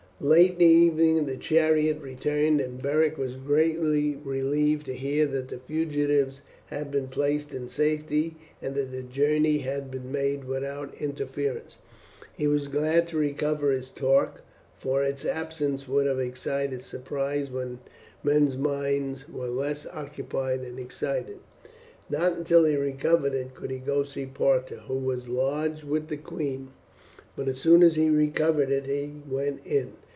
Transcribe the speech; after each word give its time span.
Late 0.23 0.51
in 0.51 0.57
the 0.59 0.65
evening 0.65 1.25
the 1.25 1.35
chariot 1.35 1.99
returned, 1.99 2.61
and 2.61 2.79
Beric 2.79 3.17
was 3.17 3.37
greatly 3.37 4.15
relieved 4.23 4.85
to 4.85 4.93
hear 4.93 5.25
that 5.25 5.47
the 5.47 5.57
fugitives 5.57 6.41
had 6.67 6.91
been 6.91 7.07
placed 7.07 7.51
in 7.55 7.69
safety 7.69 8.35
and 8.61 8.75
that 8.75 8.91
the 8.91 9.01
journey 9.01 9.57
had 9.57 9.89
been 9.89 10.11
made 10.11 10.43
without 10.43 10.93
interference. 11.01 11.79
He 12.37 12.45
was 12.45 12.67
glad 12.67 13.07
to 13.07 13.17
recover 13.17 13.71
his 13.71 13.89
torque, 13.89 14.43
for 14.75 15.01
its 15.03 15.25
absence 15.25 15.87
would 15.87 16.05
have 16.05 16.19
excited 16.19 16.83
surprise 16.83 17.49
when 17.49 17.79
men's 18.23 18.59
minds 18.59 19.27
were 19.27 19.47
less 19.47 19.87
occupied 19.87 20.59
and 20.59 20.77
excited. 20.77 21.39
Not 22.11 22.33
until 22.37 22.65
he 22.65 22.75
recovered 22.75 23.33
it 23.33 23.55
could 23.55 23.71
he 23.71 23.79
go 23.79 24.03
to 24.03 24.07
see 24.07 24.27
Parta, 24.27 24.81
who 24.81 24.99
was 24.99 25.27
lodged 25.27 25.83
with 25.83 26.09
the 26.09 26.17
queen, 26.17 26.69
but 27.35 27.47
as 27.47 27.57
soon 27.59 27.81
as 27.81 27.95
he 27.95 28.11
recovered 28.11 28.69
it 28.69 28.85
he 28.85 29.15
went 29.27 29.65
in. 29.65 29.93